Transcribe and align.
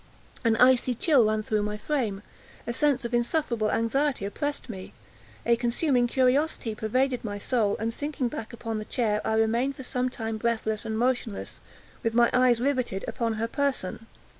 An 0.43 0.55
icy 0.55 0.95
chill 0.95 1.27
ran 1.27 1.43
through 1.43 1.61
my 1.61 1.77
frame; 1.77 2.23
a 2.65 2.73
sense 2.73 3.05
of 3.05 3.13
insufferable 3.13 3.69
anxiety 3.69 4.25
oppressed 4.25 4.67
me; 4.67 4.95
a 5.45 5.55
consuming 5.55 6.07
curiosity 6.07 6.73
pervaded 6.73 7.23
my 7.23 7.37
soul; 7.37 7.77
and 7.77 7.93
sinking 7.93 8.27
back 8.27 8.51
upon 8.51 8.79
the 8.79 8.85
chair, 8.85 9.21
I 9.23 9.35
remained 9.35 9.75
for 9.75 9.83
some 9.83 10.09
time 10.09 10.37
breathless 10.37 10.85
and 10.85 10.97
motionless, 10.97 11.59
with 12.01 12.15
my 12.15 12.31
eyes 12.33 12.59
riveted 12.59 13.05
upon 13.07 13.33
her 13.33 13.47
person. 13.47 14.07